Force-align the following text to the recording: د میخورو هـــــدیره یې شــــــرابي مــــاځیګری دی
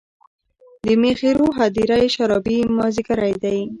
د 0.83 0.87
میخورو 1.01 1.45
هـــــدیره 1.57 1.97
یې 2.01 2.09
شــــــرابي 2.13 2.57
مــــاځیګری 2.75 3.33
دی 3.43 3.59